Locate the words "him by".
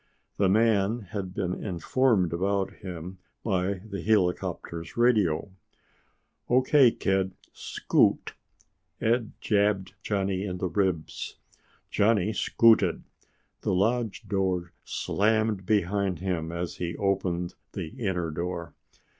2.77-3.81